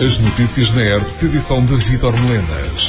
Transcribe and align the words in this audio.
As 0.00 0.18
notícias 0.18 0.74
na 0.74 0.80
ERP, 0.80 1.22
edição 1.24 1.66
de 1.66 1.76
Vitor 1.90 2.14
Melenas. 2.14 2.80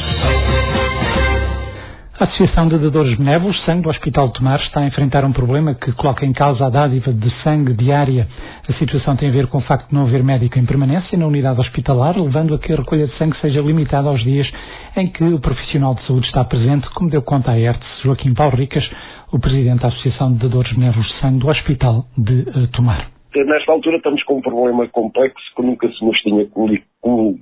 A 2.18 2.24
Associação 2.24 2.70
de 2.70 2.78
Dadores 2.78 3.18
Benévolos 3.18 3.62
Sangue 3.66 3.82
do 3.82 3.90
Hospital 3.90 4.28
de 4.28 4.36
Tomar 4.36 4.62
está 4.62 4.80
a 4.80 4.88
enfrentar 4.88 5.26
um 5.26 5.34
problema 5.34 5.76
que 5.76 5.92
coloca 5.92 6.26
em 6.26 6.32
causa 6.32 6.66
a 6.66 6.70
dádiva 6.70 7.12
de 7.12 7.30
sangue 7.44 7.74
diária. 7.74 8.30
A 8.66 8.74
situação 8.76 9.18
tem 9.18 9.28
a 9.28 9.32
ver 9.34 9.48
com 9.48 9.58
o 9.58 9.62
facto 9.62 9.90
de 9.90 9.94
não 9.94 10.04
haver 10.04 10.24
médico 10.24 10.58
em 10.58 10.66
permanência 10.66 11.18
na 11.18 11.28
unidade 11.28 11.60
hospitalar, 11.60 12.18
levando 12.18 12.54
a 12.54 12.60
que 12.60 12.72
a 12.72 12.78
recolha 12.78 13.06
de 13.06 13.18
sangue 13.18 13.38
seja 13.42 13.60
limitada 13.60 14.08
aos 14.08 14.24
dias 14.24 14.50
em 14.96 15.08
que 15.08 15.26
o 15.26 15.40
profissional 15.42 15.96
de 15.96 16.08
saúde 16.08 16.28
está 16.28 16.46
presente, 16.46 16.90
como 16.92 17.10
deu 17.10 17.22
conta 17.22 17.52
à 17.52 17.60
ERTS 17.60 18.04
Joaquim 18.06 18.34
Paulo 18.34 18.56
Ricas, 18.56 18.90
o 19.34 19.38
presidente 19.38 19.82
da 19.82 19.90
Associação 19.90 20.32
de 20.32 20.40
Dadores 20.40 20.72
Benévolos 20.72 21.14
Sangue 21.20 21.40
do 21.40 21.50
Hospital 21.50 22.06
de 22.18 22.46
uh, 22.56 22.68
Tomar. 22.68 23.21
Nesta 23.34 23.72
altura 23.72 23.98
estamos 23.98 24.22
com 24.24 24.38
um 24.38 24.42
problema 24.42 24.88
complexo 24.90 25.44
que 25.56 25.62
nunca 25.62 25.88
se 25.88 26.06
nos 26.06 26.20
tinha 26.22 26.46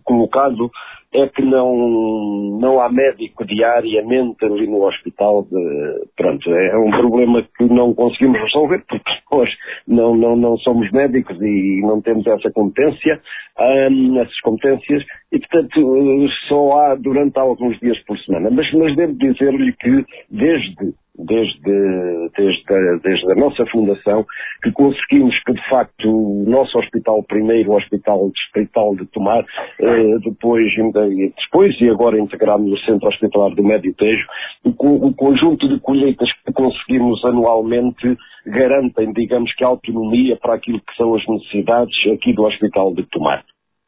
colocado, 0.03 0.71
é 1.13 1.27
que 1.27 1.41
não, 1.41 2.59
não 2.59 2.79
há 2.79 2.89
médico 2.89 3.45
diariamente 3.45 4.45
ali 4.45 4.67
no 4.67 4.85
hospital. 4.85 5.43
De, 5.43 6.07
pronto, 6.15 6.53
é 6.53 6.77
um 6.77 6.91
problema 6.91 7.43
que 7.57 7.63
não 7.65 7.93
conseguimos 7.93 8.39
resolver 8.39 8.83
porque 8.87 9.11
nós 9.31 9.49
não, 9.87 10.15
não, 10.15 10.35
não 10.35 10.57
somos 10.57 10.89
médicos 10.91 11.37
e 11.41 11.81
não 11.81 12.01
temos 12.01 12.25
essa 12.27 12.51
competência, 12.51 13.19
hum, 13.59 14.19
essas 14.19 14.39
competências, 14.41 15.03
e 15.31 15.39
portanto 15.39 16.27
só 16.47 16.79
há 16.79 16.95
durante 16.95 17.37
alguns 17.39 17.79
dias 17.79 17.97
por 18.05 18.17
semana. 18.19 18.49
Mas, 18.51 18.71
mas 18.73 18.95
devo 18.95 19.13
dizer-lhe 19.13 19.73
que 19.73 20.05
desde 20.29 20.93
desde, 21.19 22.29
desde, 22.37 22.99
desde 23.03 23.31
a 23.31 23.35
nossa 23.35 23.65
fundação, 23.67 24.25
que 24.63 24.71
conseguimos 24.71 25.35
que 25.43 25.53
de 25.53 25.69
facto 25.69 26.07
o 26.07 26.49
nosso 26.49 26.77
hospital 26.79 27.23
primeiro, 27.23 27.71
o 27.71 27.77
Hospital 27.77 28.31
Distrital 28.31 28.95
de 28.95 29.05
Tomar, 29.07 29.43
eh, 29.79 30.17
depois, 30.23 30.65
depois 31.07 31.79
e 31.79 31.89
agora 31.89 32.19
integrado 32.19 32.63
no 32.63 32.77
Centro 32.79 33.07
Hospitalar 33.07 33.53
do 33.55 33.63
Médio 33.63 33.93
Tejo, 33.95 34.25
o, 34.63 35.07
o 35.07 35.13
conjunto 35.13 35.67
de 35.67 35.79
colheitas 35.79 36.29
que 36.45 36.51
conseguimos 36.53 37.23
anualmente 37.25 38.17
garantem, 38.45 39.13
digamos 39.13 39.53
que, 39.55 39.63
autonomia 39.63 40.37
para 40.37 40.55
aquilo 40.55 40.79
que 40.79 40.95
são 40.95 41.15
as 41.15 41.25
necessidades 41.27 41.95
aqui 42.13 42.33
do 42.33 42.43
Hospital 42.43 42.93
de 42.93 43.03
Tomar. 43.09 43.43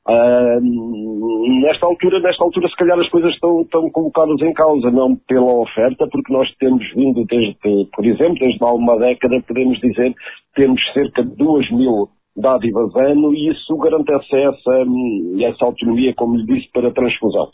Uh, 0.08 1.62
nesta 1.62 1.86
altura, 1.86 2.20
nesta 2.20 2.44
altura, 2.44 2.68
se 2.68 2.76
calhar 2.76 3.00
as 3.00 3.10
coisas 3.10 3.32
estão, 3.34 3.62
estão 3.62 3.90
colocadas 3.92 4.42
em 4.42 4.52
causa, 4.54 4.90
não 4.90 5.16
pela 5.16 5.60
oferta, 5.62 6.08
porque 6.12 6.34
nós 6.34 6.50
temos 6.56 6.84
vindo 6.96 7.24
desde, 7.26 7.88
por 7.94 8.06
exemplo, 8.06 8.40
desde 8.40 8.64
há 8.64 8.72
uma 8.72 8.98
década, 8.98 9.44
podemos 9.48 9.80
dizer, 9.80 10.14
temos 10.56 10.82
cerca 10.94 11.24
de 11.24 11.36
2 11.36 11.72
mil 11.72 12.10
dádivas 12.36 12.96
ano 12.96 13.34
e 13.34 13.50
isso 13.50 13.78
garante 13.78 14.12
essa, 14.14 14.38
essa 14.38 15.66
autonomia, 15.66 16.14
como 16.16 16.38
lhe 16.38 16.46
disse, 16.46 16.72
para 16.72 16.88
a 16.88 16.94
transfusão. 16.94 17.50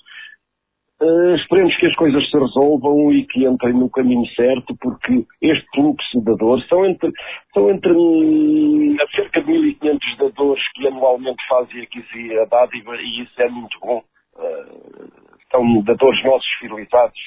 Uh, 1.00 1.36
esperemos 1.36 1.78
que 1.78 1.86
as 1.86 1.96
coisas 1.96 2.28
se 2.28 2.38
resolvam 2.40 3.14
e 3.14 3.24
que 3.28 3.46
entrem 3.46 3.74
no 3.74 3.88
caminho 3.88 4.26
certo, 4.36 4.76
porque 4.82 5.28
este 5.44 5.68
fluxo 5.76 6.22
de 6.22 6.36
dor 6.38 6.60
são 6.64 6.86
entre, 6.88 7.12
são 7.54 7.70
entre 7.70 7.92
hum, 7.92 8.98
cerca 9.16 9.44
de 9.44 9.52
1.500 9.52 10.18
dadores 10.18 10.64
que 10.74 10.88
anualmente 10.88 11.44
fazem 11.48 11.84
aqui 11.84 12.04
a 12.40 12.46
dádiva 12.46 12.96
e 12.96 13.22
isso 13.22 13.42
é 13.42 13.48
muito 13.48 13.80
bom. 13.80 14.02
Uh, 14.38 15.28
são 15.52 15.84
dadores 15.84 16.24
nossos 16.24 16.50
fidelizados. 16.60 17.20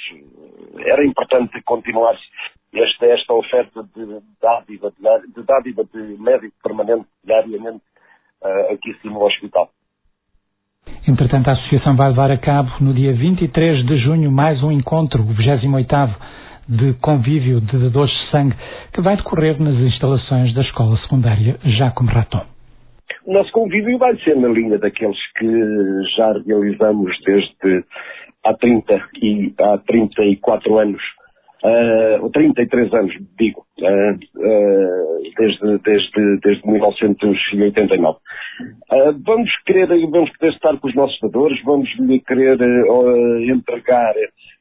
Era 0.78 1.06
importante 1.06 1.62
continuar 1.62 2.16
esta, 2.72 3.06
esta 3.06 3.34
oferta 3.34 3.82
de 3.94 4.20
dádiva 4.40 4.90
de, 4.90 5.42
dádiva 5.42 5.84
de 5.84 6.20
médico 6.20 6.54
permanente 6.62 7.06
diariamente 7.30 7.82
uh, 8.42 8.72
aqui 8.72 8.92
sim 9.00 9.08
no 9.08 9.22
hospital. 9.22 9.70
Entretanto, 11.06 11.48
a 11.48 11.52
Associação 11.52 11.96
vai 11.96 12.08
levar 12.08 12.30
a 12.30 12.38
cabo 12.38 12.70
no 12.80 12.92
dia 12.92 13.12
23 13.12 13.86
de 13.86 13.98
junho 13.98 14.30
mais 14.30 14.62
um 14.62 14.72
encontro, 14.72 15.22
o 15.22 15.26
28 15.26 16.40
de 16.68 16.94
convívio 16.94 17.60
de 17.60 17.78
dadores 17.78 18.12
de 18.12 18.30
sangue, 18.30 18.56
que 18.92 19.00
vai 19.00 19.16
decorrer 19.16 19.60
nas 19.60 19.74
instalações 19.74 20.54
da 20.54 20.62
Escola 20.62 20.96
Secundária 20.98 21.58
Jacome 21.64 22.10
Raton. 22.10 22.44
O 23.24 23.32
nosso 23.32 23.50
convívio 23.52 23.98
vai 23.98 24.16
ser 24.18 24.36
na 24.36 24.48
linha 24.48 24.78
daqueles 24.78 25.18
que 25.36 26.02
já 26.16 26.32
realizamos 26.46 27.16
desde 27.24 27.84
há 28.44 28.54
30 28.54 29.08
e 29.22 29.54
há 29.58 29.78
34 29.78 30.78
anos 30.78 31.02
uh, 31.64 32.30
33 32.30 32.92
anos, 32.94 33.14
digo, 33.38 33.64
uh, 33.80 34.12
uh, 34.14 35.22
desde, 35.38 35.78
desde, 35.78 36.40
desde 36.42 36.70
1989. 36.70 38.18
Uh, 38.92 39.12
vamos 39.24 39.50
querer, 39.66 39.86
vamos 39.86 40.30
querer 40.36 40.52
estar 40.52 40.76
com 40.78 40.88
os 40.88 40.94
nossos 40.94 41.18
dadores, 41.20 41.62
vamos 41.64 41.88
lhe 41.98 42.20
querer 42.20 42.58
entregar 43.48 44.14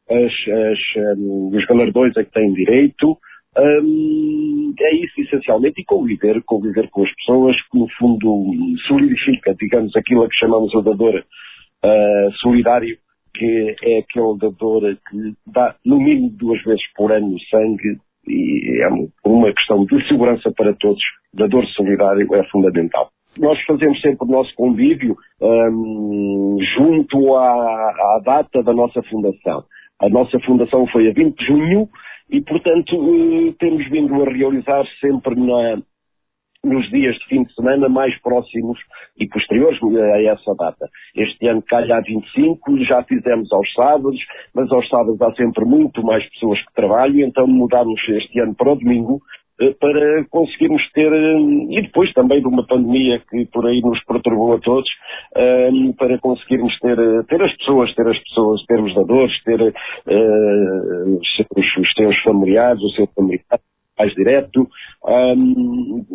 as, 0.10 0.34
as, 0.34 1.18
um, 1.18 1.52
os 1.54 1.66
galardões 1.66 2.18
a 2.18 2.24
que 2.24 2.32
têm 2.32 2.54
direito, 2.54 3.18
um, 3.58 4.74
é 4.80 4.96
isso 4.96 5.22
essencialmente, 5.22 5.82
e 5.82 5.86
conviver, 5.86 6.42
conviver 6.46 6.90
com 6.90 7.04
as 7.04 7.14
pessoas 7.16 7.56
que 7.70 7.78
no 7.78 7.88
fundo 7.98 8.46
solidifica, 8.88 9.56
digamos, 9.60 9.96
aquilo 9.96 10.24
a 10.24 10.30
que 10.30 10.38
chamamos 10.38 10.74
o 10.74 10.82
dador 10.82 11.16
uh, 11.16 12.32
solidário, 12.42 12.98
que 13.40 13.76
é 13.84 14.00
aquele 14.00 14.38
dador 14.38 14.82
que 15.10 15.34
dá 15.48 15.76
no 15.86 15.98
mínimo 15.98 16.30
duas 16.32 16.62
vezes 16.64 16.84
por 16.96 17.12
ano 17.12 17.38
sangue 17.50 17.98
e 18.28 18.84
é 18.84 18.90
uma 19.26 19.54
questão 19.54 19.86
de 19.86 20.08
segurança 20.08 20.52
para 20.56 20.74
todos. 20.76 21.02
Dador 21.34 21.66
solidário 21.68 22.28
é 22.36 22.44
fundamental. 22.50 23.10
Nós 23.38 23.58
fazemos 23.66 24.00
sempre 24.02 24.28
o 24.28 24.32
nosso 24.32 24.54
convívio 24.56 25.16
um, 25.42 26.58
junto 26.76 27.36
à, 27.36 27.50
à 27.50 28.22
data 28.26 28.62
da 28.64 28.74
nossa 28.74 29.02
fundação. 29.04 29.64
A 30.02 30.10
nossa 30.10 30.40
fundação 30.42 30.86
foi 30.88 31.10
a 31.10 31.14
20 31.14 31.38
de 31.38 31.46
junho 31.46 31.88
e, 32.30 32.42
portanto, 32.42 32.96
eh, 32.96 33.54
temos 33.60 33.88
vindo 33.90 34.14
a 34.22 34.30
realizar 34.30 34.84
sempre 35.00 35.36
na, 35.36 35.82
nos 36.64 36.90
dias 36.90 37.16
de 37.16 37.26
fim 37.26 37.44
de 37.44 37.54
semana 37.54 37.88
mais 37.88 38.18
próximos 38.22 38.78
e 39.18 39.28
posteriores 39.28 39.80
a 39.82 40.22
essa 40.24 40.54
data. 40.56 40.90
Este 41.16 41.48
ano 41.48 41.62
calha 41.62 41.98
a 41.98 42.02
25, 42.02 42.84
já 42.84 43.04
fizemos 43.04 43.52
aos 43.52 43.74
sábados, 43.74 44.20
mas 44.54 44.72
aos 44.72 44.88
sábados 44.90 45.22
há 45.22 45.32
sempre 45.36 45.64
muito 45.66 46.04
mais 46.04 46.28
pessoas 46.32 46.60
que 46.66 46.74
trabalham, 46.74 47.28
então 47.28 47.48
mudámos 47.48 48.02
este 48.10 48.40
ano 48.42 48.56
para 48.56 48.74
o 48.74 48.76
domingo 48.76 49.22
eh, 49.62 49.74
para 49.80 50.26
conseguirmos 50.30 50.82
ter, 50.92 51.12
eh, 51.12 51.40
e 51.70 51.82
depois 51.82 52.12
também 52.14 52.42
de 52.42 52.48
uma 52.48 52.66
pandemia 52.66 53.22
que 53.30 53.46
por 53.48 53.66
aí 53.66 53.82
nos 53.82 54.04
perturbou 54.06 54.54
a 54.54 54.60
todos, 54.60 54.90
eh, 55.36 55.70
para 55.98 56.18
conseguirmos 56.20 56.78
ter, 56.80 56.98
ter 57.26 57.42
as 57.42 57.56
pessoas, 57.58 57.94
ter 57.96 58.08
as 58.08 58.20
pessoas, 58.20 58.66
ter 58.66 58.80
os 58.82 58.94
dadores, 58.96 59.44
ter 59.44 59.62
uh, 59.62 61.20
os 61.20 61.94
seus 61.94 62.22
familiares, 62.24 62.82
o 62.82 62.90
seu 62.92 63.08
familiar, 63.08 63.60
mais 64.00 64.14
direto, 64.14 64.68
um, 65.06 66.06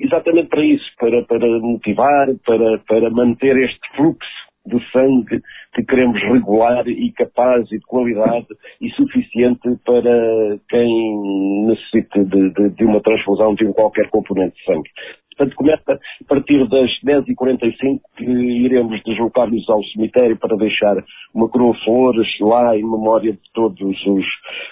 exatamente 0.00 0.48
para 0.48 0.64
isso, 0.64 0.90
para, 0.98 1.22
para 1.24 1.46
motivar, 1.60 2.28
para, 2.46 2.78
para 2.78 3.10
manter 3.10 3.56
este 3.58 3.96
fluxo 3.96 4.44
de 4.66 4.80
sangue 4.90 5.42
que 5.74 5.84
queremos 5.84 6.20
regular 6.22 6.88
e 6.88 7.12
capaz 7.12 7.70
e 7.70 7.78
de 7.78 7.84
qualidade 7.84 8.46
e 8.80 8.88
suficiente 8.92 9.68
para 9.84 10.58
quem 10.70 11.66
necessite 11.66 12.24
de, 12.24 12.50
de, 12.50 12.70
de 12.70 12.84
uma 12.84 13.02
transfusão 13.02 13.54
de 13.54 13.70
qualquer 13.74 14.08
componente 14.08 14.56
de 14.56 14.64
sangue. 14.64 14.90
Portanto, 15.36 15.56
começa 15.56 15.92
a 15.92 16.28
partir 16.28 16.66
das 16.68 16.90
10h45 17.04 18.00
que 18.16 18.24
iremos 18.24 19.02
deslocar-nos 19.02 19.68
ao 19.68 19.82
cemitério 19.84 20.38
para 20.38 20.56
deixar 20.56 20.96
uma 21.34 21.48
coroa 21.48 21.74
flores 21.84 22.28
lá 22.40 22.76
em 22.76 22.82
memória 22.82 23.32
de 23.32 23.52
todos 23.52 24.06
os 24.06 24.24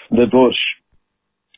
dadores 0.09 0.57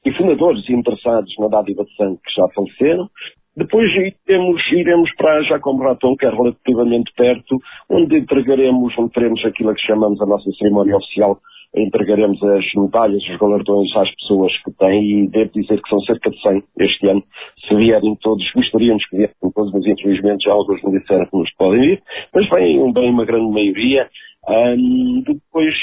e 0.05 0.13
fundadores 0.13 0.69
interessados 0.69 1.33
na 1.39 1.47
dádiva 1.47 1.83
de 1.83 1.95
sangue 1.95 2.19
que 2.23 2.33
já 2.39 2.47
faleceram. 2.49 3.09
Depois 3.57 3.89
iremos, 3.89 4.61
iremos 4.71 5.09
para 5.15 5.41
Jacom 5.43 5.77
Raton, 5.77 6.15
que 6.17 6.25
é 6.25 6.29
relativamente 6.29 7.11
perto, 7.15 7.57
onde 7.89 8.17
entregaremos, 8.17 8.93
onde 8.99 9.11
teremos 9.11 9.43
aquilo 9.45 9.73
que 9.73 9.85
chamamos 9.85 10.21
a 10.21 10.25
nossa 10.25 10.51
cerimónia 10.59 10.97
oficial, 10.97 11.39
entregaremos 11.73 12.41
as 12.43 12.65
medalhas, 12.75 13.23
os 13.23 13.37
galardões 13.37 13.95
às 13.95 14.13
pessoas 14.15 14.51
que 14.61 14.71
têm, 14.73 15.23
e 15.23 15.27
devo 15.29 15.51
dizer 15.53 15.81
que 15.81 15.89
são 15.89 15.99
cerca 16.01 16.29
de 16.29 16.41
100 16.41 16.63
este 16.79 17.07
ano. 17.07 17.23
Se 17.67 17.75
vierem 17.75 18.15
todos, 18.21 18.45
gostaríamos 18.53 19.05
que 19.07 19.17
vierem 19.17 19.35
todos, 19.55 19.71
mas 19.71 19.85
infelizmente 19.85 20.43
já 20.43 20.51
alguns 20.51 20.83
me 20.83 20.99
disseram 20.99 21.25
que 21.25 21.37
nos 21.37 21.53
podem 21.55 21.93
ir, 21.93 22.03
mas 22.33 22.49
vem 22.49 22.93
bem 22.93 23.09
uma 23.09 23.25
grande 23.25 23.51
maioria. 23.51 24.09
Um, 24.47 25.23
depois 25.25 25.73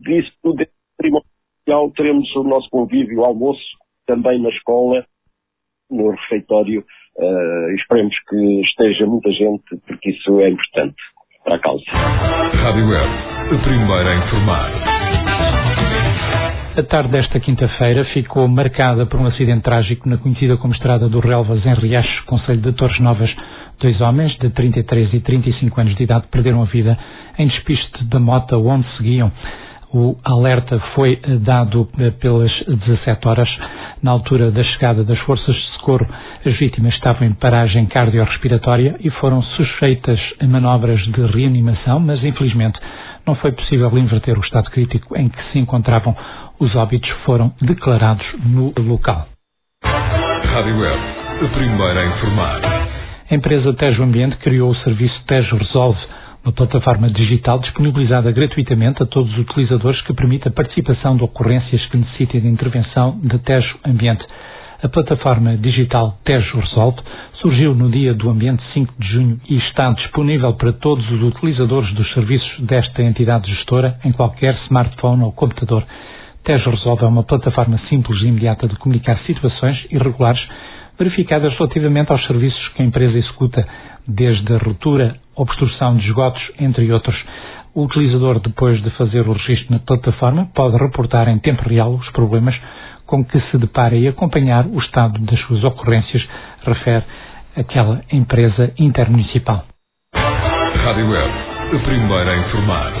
disso, 0.00 0.54
desse 0.54 0.72
cerimónia 0.96 1.35
teremos 1.94 2.34
o 2.36 2.44
nosso 2.44 2.68
convívio, 2.70 3.20
o 3.20 3.24
almoço, 3.24 3.60
também 4.06 4.40
na 4.40 4.48
escola, 4.50 5.04
no 5.90 6.10
refeitório. 6.10 6.84
Uh, 7.18 7.74
esperemos 7.74 8.14
que 8.28 8.60
esteja 8.62 9.06
muita 9.06 9.30
gente, 9.32 9.64
porque 9.86 10.10
isso 10.10 10.40
é 10.40 10.50
importante 10.50 10.96
para 11.44 11.56
a 11.56 11.58
causa. 11.58 11.84
Rádio 11.90 12.88
Web, 12.88 13.10
a 13.54 13.58
primeira 13.62 14.10
a 14.10 14.26
informar. 14.26 14.72
A 16.78 16.82
tarde 16.82 17.10
desta 17.10 17.40
quinta-feira 17.40 18.04
ficou 18.12 18.46
marcada 18.46 19.06
por 19.06 19.18
um 19.18 19.26
acidente 19.26 19.62
trágico 19.62 20.08
na 20.08 20.18
conhecida 20.18 20.58
como 20.58 20.74
Estrada 20.74 21.08
do 21.08 21.20
Relvas, 21.20 21.64
em 21.64 21.74
Riacho, 21.74 22.26
Conselho 22.26 22.60
de 22.60 22.72
Torres 22.74 23.00
Novas, 23.00 23.30
Dois 23.78 24.00
homens 24.00 24.34
de 24.38 24.48
33 24.48 25.12
e 25.12 25.20
35 25.20 25.80
anos 25.80 25.96
de 25.96 26.04
idade 26.04 26.26
perderam 26.28 26.62
a 26.62 26.64
vida 26.64 26.98
em 27.38 27.46
despiste 27.46 28.04
da 28.04 28.18
moto 28.18 28.56
onde 28.56 28.86
seguiam. 28.96 29.30
O 29.98 30.14
alerta 30.22 30.78
foi 30.94 31.18
dado 31.40 31.88
eh, 31.98 32.10
pelas 32.10 32.52
17 32.68 33.26
horas. 33.26 33.48
Na 34.02 34.10
altura 34.10 34.50
da 34.50 34.62
chegada 34.62 35.02
das 35.02 35.18
forças 35.20 35.56
de 35.56 35.62
socorro, 35.72 36.06
as 36.44 36.54
vítimas 36.58 36.92
estavam 36.92 37.26
em 37.26 37.32
paragem 37.32 37.86
cardiorrespiratória 37.86 38.96
e 39.00 39.08
foram 39.08 39.40
sujeitas 39.42 40.20
a 40.38 40.46
manobras 40.46 41.00
de 41.00 41.26
reanimação, 41.28 41.98
mas 41.98 42.22
infelizmente 42.22 42.78
não 43.26 43.36
foi 43.36 43.52
possível 43.52 43.88
inverter 43.96 44.36
o 44.36 44.42
estado 44.42 44.70
crítico 44.70 45.16
em 45.16 45.30
que 45.30 45.42
se 45.50 45.58
encontravam. 45.58 46.14
Os 46.60 46.76
óbitos 46.76 47.08
foram 47.24 47.54
declarados 47.62 48.26
no 48.44 48.74
local. 48.76 49.26
Rádio 49.82 50.78
Web, 50.78 51.00
a 51.42 51.48
primeira 51.56 52.00
a 52.00 52.06
informar. 52.06 52.60
A 53.30 53.34
empresa 53.34 53.72
Tejo 53.72 54.02
Ambiente 54.02 54.36
criou 54.36 54.72
o 54.72 54.76
serviço 54.76 55.18
Tejo 55.26 55.56
Resolve, 55.56 55.98
uma 56.46 56.52
plataforma 56.52 57.10
digital 57.10 57.58
disponibilizada 57.58 58.30
gratuitamente 58.30 59.02
a 59.02 59.06
todos 59.06 59.32
os 59.32 59.38
utilizadores 59.38 60.00
que 60.02 60.14
permite 60.14 60.46
a 60.46 60.50
participação 60.52 61.16
de 61.16 61.24
ocorrências 61.24 61.84
que 61.86 61.96
necessitem 61.96 62.40
de 62.40 62.46
intervenção 62.46 63.18
de 63.20 63.36
Tejo 63.40 63.76
Ambiente. 63.84 64.24
A 64.80 64.88
plataforma 64.88 65.56
digital 65.56 66.16
Tejo 66.24 66.60
Resolve 66.60 67.00
surgiu 67.40 67.74
no 67.74 67.90
dia 67.90 68.14
do 68.14 68.30
Ambiente 68.30 68.62
5 68.74 68.94
de 68.96 69.08
junho 69.08 69.40
e 69.48 69.56
está 69.56 69.90
disponível 69.90 70.54
para 70.54 70.72
todos 70.72 71.04
os 71.10 71.20
utilizadores 71.20 71.92
dos 71.94 72.08
serviços 72.14 72.60
desta 72.60 73.02
entidade 73.02 73.52
gestora 73.52 73.98
em 74.04 74.12
qualquer 74.12 74.54
smartphone 74.66 75.24
ou 75.24 75.32
computador. 75.32 75.82
Tejo 76.44 76.70
Resolve 76.70 77.02
é 77.02 77.08
uma 77.08 77.24
plataforma 77.24 77.76
simples 77.88 78.22
e 78.22 78.26
imediata 78.26 78.68
de 78.68 78.76
comunicar 78.76 79.18
situações 79.26 79.84
irregulares 79.90 80.40
verificadas 80.98 81.52
relativamente 81.56 82.10
aos 82.12 82.24
serviços 82.26 82.68
que 82.68 82.82
a 82.82 82.84
empresa 82.84 83.18
executa, 83.18 83.66
desde 84.06 84.54
a 84.54 84.58
ruptura, 84.58 85.16
obstrução 85.34 85.96
de 85.96 86.06
esgotos, 86.06 86.42
entre 86.58 86.90
outros. 86.92 87.16
O 87.74 87.84
utilizador, 87.84 88.40
depois 88.40 88.82
de 88.82 88.90
fazer 88.92 89.28
o 89.28 89.32
registro 89.32 89.66
na 89.70 89.78
plataforma, 89.78 90.48
pode 90.54 90.76
reportar 90.76 91.28
em 91.28 91.38
tempo 91.38 91.68
real 91.68 91.94
os 91.94 92.08
problemas 92.10 92.54
com 93.06 93.24
que 93.24 93.40
se 93.50 93.58
depara 93.58 93.94
e 93.94 94.08
acompanhar 94.08 94.66
o 94.66 94.78
estado 94.80 95.18
das 95.20 95.38
suas 95.40 95.62
ocorrências, 95.62 96.26
refere 96.64 97.04
aquela 97.56 98.02
empresa 98.12 98.72
intermunicipal. 98.78 99.64
Rádio 100.14 101.10
Web, 101.10 101.32
a 101.74 101.78
primeira 101.84 102.30
a 102.30 102.36
informar. 102.36 102.92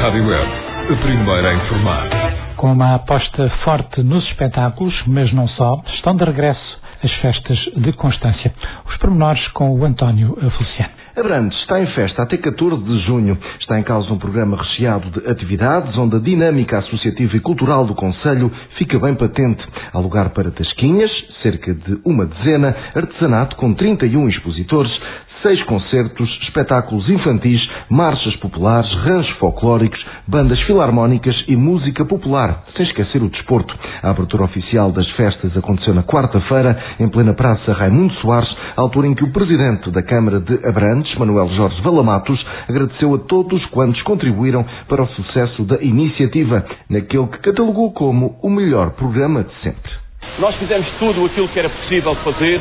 Rádio 0.00 0.26
Web, 0.26 0.50
a 0.92 0.96
primeira 0.96 1.50
a 1.50 1.54
informar. 1.54 2.29
Com 2.60 2.74
uma 2.74 2.94
aposta 2.94 3.48
forte 3.64 4.02
nos 4.02 4.22
espetáculos, 4.28 4.92
mas 5.06 5.32
não 5.32 5.48
só, 5.48 5.82
estão 5.94 6.14
de 6.14 6.22
regresso 6.24 6.78
as 7.02 7.10
festas 7.14 7.58
de 7.74 7.90
Constância. 7.94 8.52
Os 8.86 8.98
pormenores 8.98 9.48
com 9.52 9.80
o 9.80 9.82
António 9.82 10.36
Feliciano. 10.36 10.92
Abrantes 11.16 11.58
está 11.58 11.80
em 11.80 11.86
festa 11.86 12.22
até 12.22 12.36
14 12.36 12.84
de 12.84 13.00
junho. 13.06 13.38
Está 13.60 13.80
em 13.80 13.82
causa 13.82 14.12
um 14.12 14.18
programa 14.18 14.58
recheado 14.58 15.08
de 15.08 15.26
atividades 15.30 15.96
onde 15.96 16.16
a 16.16 16.18
dinâmica 16.18 16.80
associativa 16.80 17.34
e 17.34 17.40
cultural 17.40 17.86
do 17.86 17.94
Conselho 17.94 18.52
fica 18.76 18.98
bem 18.98 19.14
patente. 19.14 19.66
Há 19.90 19.98
lugar 19.98 20.28
para 20.28 20.50
tasquinhas, 20.50 21.10
cerca 21.42 21.72
de 21.72 21.98
uma 22.04 22.26
dezena, 22.26 22.76
artesanato 22.94 23.56
com 23.56 23.72
31 23.72 24.28
expositores, 24.28 24.92
seis 25.42 25.62
concertos, 25.64 26.28
espetáculos 26.42 27.08
infantis, 27.08 27.60
marchas 27.88 28.34
populares, 28.36 28.92
ranchos 29.04 29.36
folclóricos, 29.38 30.04
bandas 30.26 30.60
filarmónicas 30.62 31.34
e 31.48 31.56
música 31.56 32.04
popular, 32.04 32.64
sem 32.76 32.86
esquecer 32.86 33.22
o 33.22 33.28
desporto. 33.28 33.74
A 34.02 34.10
abertura 34.10 34.44
oficial 34.44 34.92
das 34.92 35.08
festas 35.12 35.56
aconteceu 35.56 35.94
na 35.94 36.02
quarta-feira, 36.02 36.78
em 36.98 37.08
plena 37.08 37.34
Praça 37.34 37.72
Raimundo 37.72 38.12
Soares, 38.14 38.48
altura 38.76 39.06
em 39.06 39.14
que 39.14 39.24
o 39.24 39.32
presidente 39.32 39.90
da 39.90 40.02
Câmara 40.02 40.40
de 40.40 40.54
Abrantes, 40.66 41.14
Manuel 41.16 41.48
Jorge 41.50 41.80
Valamatos, 41.82 42.44
agradeceu 42.68 43.14
a 43.14 43.18
todos 43.18 43.64
quantos 43.66 44.00
contribuíram 44.02 44.64
para 44.88 45.02
o 45.02 45.08
sucesso 45.08 45.64
da 45.64 45.80
iniciativa, 45.82 46.64
naquele 46.88 47.26
que 47.28 47.38
catalogou 47.38 47.92
como 47.92 48.38
o 48.42 48.50
melhor 48.50 48.90
programa 48.90 49.44
de 49.44 49.54
sempre. 49.62 49.90
Nós 50.38 50.54
fizemos 50.56 50.86
tudo 50.98 51.24
aquilo 51.26 51.48
que 51.48 51.58
era 51.58 51.68
possível 51.68 52.14
fazer 52.16 52.60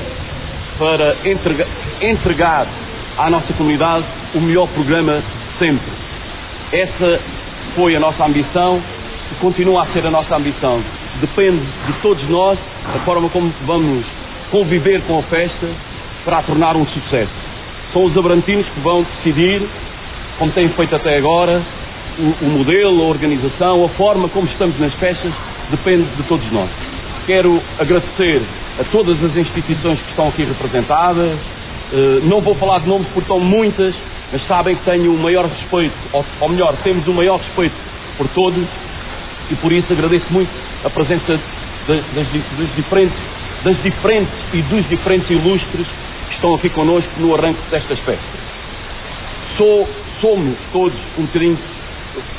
para 0.77 1.29
entregar, 1.29 1.67
entregar 2.01 2.68
à 3.18 3.30
nossa 3.30 3.51
comunidade 3.54 4.06
o 4.34 4.42
melhor 4.42 4.68
programa 4.69 5.24
sempre. 5.57 5.92
Essa 6.72 7.19
foi 7.75 7.96
a 7.96 8.00
nossa 8.00 8.24
ambição 8.24 8.81
e 9.31 9.36
continua 9.36 9.84
a 9.84 9.88
ser 9.88 10.06
a 10.06 10.12
nossa 10.12 10.36
ambição. 10.36 10.81
Depende 11.19 11.66
de 11.88 11.94
todos 12.01 12.28
nós 12.30 12.57
a 12.96 13.00
forma 13.00 13.30
como 13.30 13.54
vamos 13.66 14.06
conviver 14.51 15.01
com 15.01 15.19
a 15.19 15.24
festa 15.24 15.68
para 16.25 16.40
a 16.40 16.44
tornar 16.44 16.75
um 16.75 16.86
sucesso. 16.88 17.31
São 17.94 18.04
os 18.04 18.18
abrantinos 18.18 18.68
que 18.69 18.80
vão 18.81 19.04
decidir, 19.04 19.68
como 20.38 20.51
têm 20.51 20.69
feito 20.69 20.96
até 20.96 21.18
agora, 21.18 21.62
o, 22.19 22.46
o 22.46 22.50
modelo, 22.50 23.04
a 23.04 23.07
organização, 23.07 23.86
a 23.86 23.90
forma 23.90 24.30
como 24.30 24.48
estamos 24.48 24.80
nas 24.80 24.94
festas, 24.96 25.34
depende 25.72 26.06
de 26.16 26.24
todos 26.24 26.50
nós. 26.51 26.69
Quero 27.25 27.62
agradecer 27.80 28.42
a 28.80 28.84
todas 28.86 29.22
as 29.24 29.36
instituições 29.36 30.00
que 30.01 30.10
estão 30.10 30.30
aqui 30.30 30.44
representadas. 30.44 31.38
Uh, 31.91 32.21
não 32.24 32.41
vou 32.41 32.56
falar 32.56 32.80
de 32.80 32.88
nomes 32.88 33.07
porque 33.07 33.21
estão 33.21 33.39
muitas, 33.39 33.95
mas 34.31 34.45
sabem 34.47 34.75
que 34.75 34.86
tenho 34.86 35.13
o 35.13 35.18
maior 35.18 35.45
respeito, 35.45 35.95
ou, 36.13 36.25
ou 36.41 36.50
melhor, 36.50 36.75
temos 36.83 37.07
o 37.07 37.13
maior 37.13 37.39
respeito 37.39 37.75
por 38.18 38.27
todos 38.30 38.63
e 39.50 39.56
por 39.56 39.71
isso 39.71 39.91
agradeço 39.91 40.25
muito 40.31 40.50
a 40.86 40.89
presença 40.89 41.39
das, 41.88 42.06
das, 42.13 42.27
das, 42.57 42.75
diferentes, 42.75 43.18
das 43.63 43.81
diferentes 43.81 44.33
e 44.53 44.62
dos 44.63 44.88
diferentes 44.88 45.30
ilustres 45.30 45.88
que 46.27 46.36
estão 46.36 46.53
aqui 46.53 46.69
connosco 46.69 47.09
no 47.18 47.36
arranque 47.36 47.59
destas 47.71 48.00
festas. 48.00 48.39
Sou, 49.57 49.89
somos 50.21 50.56
todos 50.71 50.97
um 51.18 51.24
bocadinho 51.24 51.57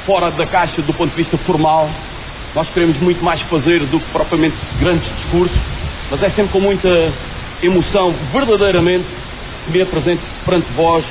fora 0.06 0.30
da 0.30 0.46
caixa 0.46 0.80
do 0.82 0.94
ponto 0.94 1.10
de 1.10 1.16
vista 1.16 1.36
formal. 1.38 1.90
Nós 2.54 2.68
queremos 2.70 2.96
muito 2.98 3.22
mais 3.24 3.40
fazer 3.42 3.80
do 3.86 3.98
que 3.98 4.10
propriamente 4.12 4.56
grandes 4.78 5.10
discursos 5.16 5.58
mas 6.10 6.20
é 6.24 6.30
sempre 6.30 6.48
com 6.48 6.60
muita 6.60 6.88
emoção, 7.62 8.12
verdadeiramente, 8.32 9.06
que 9.64 9.72
me 9.72 9.82
apresento 9.82 10.22
perante 10.44 10.66
vós 10.72 11.04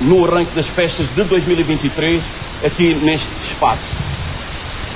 no 0.00 0.24
arranque 0.24 0.54
das 0.54 0.66
festas 0.68 1.06
de 1.14 1.24
2023, 1.24 2.22
aqui 2.64 2.94
neste 2.94 3.28
espaço. 3.50 3.82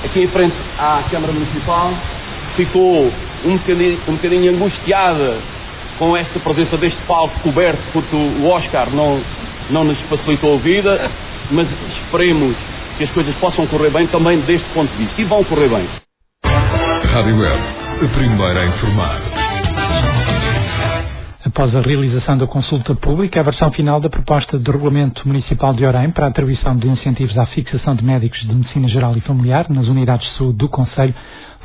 Aqui 0.05 0.23
em 0.23 0.27
frente 0.27 0.55
à 0.77 1.03
Câmara 1.09 1.33
Municipal, 1.33 1.93
ficou 2.55 3.11
um 3.45 3.57
bocadinho, 3.57 3.99
um 4.07 4.13
bocadinho 4.13 4.55
angustiada 4.55 5.37
com 5.97 6.15
esta 6.15 6.39
presença 6.39 6.77
deste 6.77 6.99
palco 7.07 7.39
coberto, 7.41 7.81
porque 7.93 8.15
o 8.15 8.45
Oscar 8.47 8.89
não, 8.91 9.21
não 9.69 9.83
nos 9.83 9.99
facilitou 10.01 10.55
a 10.55 10.59
vida, 10.59 11.11
mas 11.51 11.67
esperemos 12.03 12.55
que 12.97 13.03
as 13.03 13.11
coisas 13.11 13.35
possam 13.35 13.65
correr 13.67 13.89
bem 13.91 14.07
também 14.07 14.39
deste 14.41 14.67
ponto 14.69 14.91
de 14.91 14.97
vista. 14.97 15.21
E 15.21 15.25
vão 15.25 15.43
correr 15.43 15.69
bem. 15.69 15.87
Rádio 17.13 17.37
Web, 17.37 17.61
a 18.03 18.07
primeira 18.15 18.61
a 18.61 18.65
informar. 18.65 19.46
Após 21.47 21.73
a 21.73 21.79
realização 21.79 22.37
da 22.37 22.45
consulta 22.45 22.93
pública, 22.93 23.39
a 23.39 23.43
versão 23.43 23.71
final 23.71 24.01
da 24.01 24.09
proposta 24.09 24.59
de 24.59 24.69
regulamento 24.69 25.25
municipal 25.25 25.73
de 25.73 25.85
Orem 25.85 26.11
para 26.11 26.25
a 26.25 26.29
atribuição 26.29 26.75
de 26.75 26.89
incentivos 26.89 27.37
à 27.37 27.45
fixação 27.45 27.95
de 27.95 28.03
médicos 28.03 28.37
de 28.41 28.53
medicina 28.53 28.89
geral 28.89 29.15
e 29.15 29.21
familiar 29.21 29.65
nas 29.69 29.87
unidades 29.87 30.29
de 30.29 30.37
saúde 30.37 30.57
do 30.57 30.67
Conselho 30.67 31.15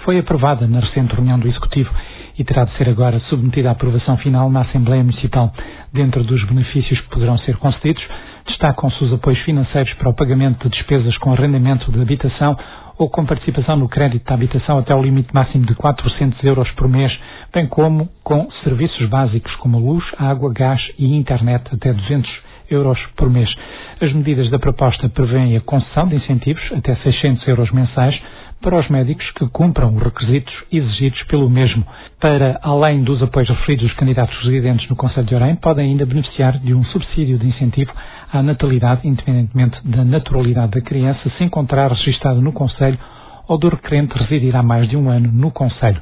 foi 0.05 0.21
aprovada 0.21 0.69
na 0.69 0.79
recente 0.79 1.13
reunião 1.13 1.37
do 1.37 1.49
Executivo 1.49 1.91
e 2.39 2.45
terá 2.45 2.65
de 2.65 2.77
ser 2.77 2.89
agora 2.89 3.19
submetida 3.29 3.71
à 3.71 3.73
aprovação 3.73 4.17
final 4.19 4.49
na 4.51 4.61
Assembleia 4.61 5.03
Municipal. 5.03 5.53
Dentro 5.93 6.23
dos 6.23 6.45
benefícios 6.45 7.01
que 7.01 7.09
poderão 7.09 7.37
ser 7.39 7.57
concedidos, 7.57 8.03
destacam-se 8.47 9.03
os 9.03 9.13
apoios 9.13 9.41
financeiros 9.41 9.93
para 9.95 10.11
o 10.11 10.15
pagamento 10.15 10.69
de 10.69 10.77
despesas 10.77 11.19
com 11.19 11.33
arrendamento 11.33 11.91
de 11.91 12.01
habitação 12.01 12.57
ou 12.99 13.09
com 13.09 13.25
participação 13.25 13.77
no 13.77 13.89
crédito 13.89 14.27
de 14.27 14.33
habitação 14.33 14.79
até 14.79 14.95
o 14.95 15.03
limite 15.03 15.35
máximo 15.35 15.67
de 15.67 15.75
400 15.75 16.43
euros 16.45 16.71
por 16.73 16.89
mês, 16.89 17.13
bem 17.53 17.67
como 17.67 18.09
com 18.23 18.49
serviços 18.63 19.09
básicos 19.09 19.55
como 19.57 19.79
luz, 19.79 20.05
água, 20.19 20.53
gás 20.53 20.81
e 20.99 21.17
internet 21.17 21.65
até 21.73 21.93
200 21.93 22.31
euros 22.71 22.99
por 23.17 23.29
mês. 23.31 23.53
As 24.01 24.13
medidas 24.13 24.51
da 24.51 24.59
proposta 24.59 25.09
prevêem 25.09 25.57
a 25.57 25.61
concessão 25.61 26.09
de 26.09 26.17
incentivos 26.17 26.63
até 26.73 26.95
600 26.97 27.47
euros 27.49 27.71
mensais 27.71 28.19
para 28.63 28.79
os 28.79 28.89
médicos 28.89 29.29
que 29.33 29.47
cumpram 29.49 29.95
os 29.97 30.03
requisitos 30.03 30.55
exigidos 30.71 31.21
pelo 31.25 31.51
mesmo. 31.51 31.85
Para, 32.21 32.61
além 32.63 33.03
dos 33.03 33.21
apoios 33.21 33.49
referidos, 33.49 33.87
os 33.87 33.97
candidatos 33.97 34.37
residentes 34.45 34.89
no 34.89 34.95
Conselho 34.95 35.27
de 35.27 35.35
Orem 35.35 35.57
podem 35.57 35.91
ainda 35.91 36.07
beneficiar 36.07 36.59
de 36.59 36.73
um 36.73 36.85
subsídio 36.85 37.39
de 37.39 37.49
incentivo 37.49 37.93
à 38.33 38.43
natalidade, 38.43 39.07
independentemente 39.07 39.77
da 39.85 40.05
naturalidade 40.05 40.73
da 40.73 40.81
criança, 40.81 41.31
se 41.37 41.45
encontrar 41.45 41.91
registado 41.91 42.41
no 42.41 42.53
Conselho 42.53 42.99
ou 43.47 43.59
do 43.59 43.69
requerente 43.69 44.17
residir 44.17 44.57
há 44.57 44.63
mais 44.63 44.89
de 44.89 44.97
um 44.97 45.11
ano 45.11 45.31
no 45.31 45.51
Conselho. 45.51 46.01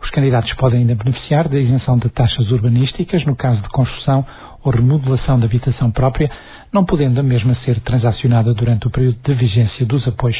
Os 0.00 0.10
candidatos 0.10 0.52
podem 0.54 0.80
ainda 0.80 0.94
beneficiar 0.94 1.48
da 1.48 1.58
isenção 1.58 1.98
de 1.98 2.08
taxas 2.10 2.50
urbanísticas 2.50 3.24
no 3.24 3.34
caso 3.34 3.60
de 3.60 3.68
construção 3.70 4.24
ou 4.64 4.72
remodelação 4.72 5.38
da 5.38 5.46
habitação 5.46 5.90
própria, 5.90 6.30
não 6.72 6.84
podendo 6.84 7.18
a 7.18 7.22
mesma 7.22 7.56
ser 7.64 7.80
transacionada 7.80 8.54
durante 8.54 8.86
o 8.86 8.90
período 8.90 9.18
de 9.24 9.34
vigência 9.34 9.84
dos 9.84 10.06
apoios. 10.06 10.38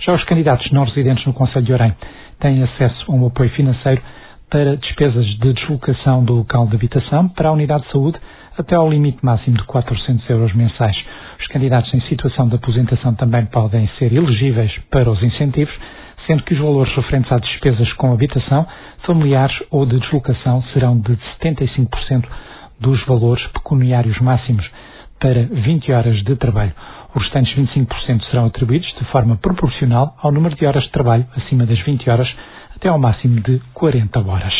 Já 0.00 0.14
os 0.14 0.24
candidatos 0.24 0.70
não 0.70 0.84
residentes 0.84 1.26
no 1.26 1.32
Conselho 1.32 1.64
de 1.64 1.72
Orem 1.72 1.92
têm 2.38 2.62
acesso 2.62 3.10
a 3.10 3.14
um 3.14 3.26
apoio 3.26 3.50
financeiro 3.50 4.00
para 4.50 4.76
despesas 4.76 5.26
de 5.26 5.52
deslocação 5.52 6.24
do 6.24 6.34
local 6.34 6.66
de 6.66 6.76
habitação 6.76 7.28
para 7.28 7.48
a 7.48 7.52
unidade 7.52 7.84
de 7.84 7.92
saúde 7.92 8.18
até 8.56 8.74
ao 8.76 8.88
limite 8.88 9.18
máximo 9.22 9.56
de 9.56 9.64
400 9.64 10.28
euros 10.30 10.54
mensais. 10.54 10.96
Os 11.40 11.46
candidatos 11.48 11.92
em 11.92 12.00
situação 12.02 12.48
de 12.48 12.54
aposentação 12.54 13.14
também 13.14 13.46
podem 13.46 13.88
ser 13.98 14.12
elegíveis 14.12 14.72
para 14.90 15.10
os 15.10 15.22
incentivos, 15.22 15.74
sendo 16.26 16.42
que 16.44 16.54
os 16.54 16.60
valores 16.60 16.94
referentes 16.94 17.30
às 17.32 17.40
despesas 17.42 17.92
com 17.94 18.12
habitação, 18.12 18.66
familiares 19.04 19.56
ou 19.70 19.84
de 19.84 19.98
deslocação 19.98 20.62
serão 20.72 20.98
de 20.98 21.16
75% 21.42 22.24
dos 22.80 23.04
valores 23.06 23.44
pecuniários 23.48 24.18
máximos 24.20 24.64
para 25.20 25.42
20 25.42 25.92
horas 25.92 26.22
de 26.22 26.36
trabalho. 26.36 26.72
Os 27.14 27.22
restantes 27.22 27.54
25% 27.56 28.24
serão 28.30 28.46
atribuídos 28.46 28.92
de 28.98 29.04
forma 29.06 29.36
proporcional 29.36 30.16
ao 30.20 30.32
número 30.32 30.56
de 30.56 30.66
horas 30.66 30.84
de 30.84 30.90
trabalho 30.90 31.26
acima 31.36 31.64
das 31.64 31.78
20 31.80 32.08
horas 32.10 32.28
até 32.76 32.88
ao 32.88 32.98
máximo 32.98 33.40
de 33.40 33.60
40 33.72 34.18
horas. 34.20 34.54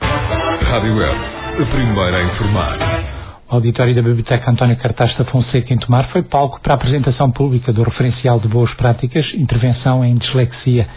Rádio 0.00 0.96
Web, 0.96 1.18
a 1.62 1.66
primeira 1.66 2.16
a 2.18 2.24
informar. 2.24 3.16
O 3.48 3.54
auditório 3.54 3.94
da 3.94 4.02
Biblioteca 4.02 4.50
António 4.50 4.76
Cartaz 4.76 5.16
da 5.16 5.24
Fonseca 5.24 5.72
em 5.72 5.78
Tomar 5.78 6.08
foi 6.10 6.22
palco 6.22 6.60
para 6.60 6.74
a 6.74 6.76
apresentação 6.76 7.30
pública 7.30 7.72
do 7.72 7.84
referencial 7.84 8.40
de 8.40 8.48
boas 8.48 8.72
práticas 8.74 9.24
Intervenção 9.34 10.04
em 10.04 10.16
Dislexia. 10.16 10.88